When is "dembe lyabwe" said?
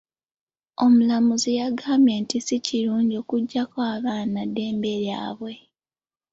4.55-5.53